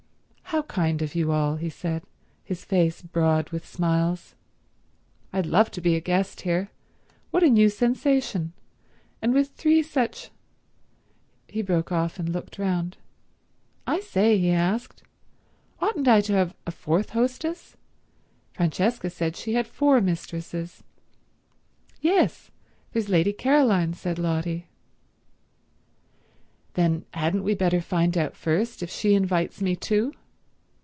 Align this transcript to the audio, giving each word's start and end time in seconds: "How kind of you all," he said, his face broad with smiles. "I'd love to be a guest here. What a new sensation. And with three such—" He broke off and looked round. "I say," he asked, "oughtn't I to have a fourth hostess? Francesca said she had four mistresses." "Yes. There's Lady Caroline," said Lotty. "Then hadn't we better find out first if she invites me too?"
"How 0.53 0.63
kind 0.63 1.01
of 1.01 1.15
you 1.15 1.31
all," 1.31 1.55
he 1.55 1.69
said, 1.69 2.03
his 2.43 2.65
face 2.65 3.01
broad 3.01 3.51
with 3.51 3.65
smiles. 3.65 4.35
"I'd 5.31 5.45
love 5.45 5.71
to 5.71 5.79
be 5.79 5.95
a 5.95 6.01
guest 6.01 6.41
here. 6.41 6.71
What 7.29 7.41
a 7.41 7.49
new 7.49 7.69
sensation. 7.69 8.51
And 9.21 9.33
with 9.33 9.51
three 9.51 9.81
such—" 9.81 10.29
He 11.47 11.61
broke 11.61 11.89
off 11.93 12.19
and 12.19 12.27
looked 12.27 12.59
round. 12.59 12.97
"I 13.87 14.01
say," 14.01 14.37
he 14.37 14.51
asked, 14.51 15.03
"oughtn't 15.79 16.09
I 16.09 16.19
to 16.19 16.33
have 16.33 16.53
a 16.67 16.71
fourth 16.71 17.11
hostess? 17.11 17.77
Francesca 18.51 19.09
said 19.09 19.37
she 19.37 19.53
had 19.53 19.65
four 19.67 20.01
mistresses." 20.01 20.83
"Yes. 22.01 22.51
There's 22.91 23.07
Lady 23.07 23.31
Caroline," 23.31 23.93
said 23.93 24.19
Lotty. 24.19 24.67
"Then 26.73 27.05
hadn't 27.13 27.43
we 27.45 27.55
better 27.55 27.79
find 27.79 28.17
out 28.17 28.35
first 28.35 28.83
if 28.83 28.89
she 28.89 29.13
invites 29.15 29.61
me 29.61 29.77
too?" 29.77 30.11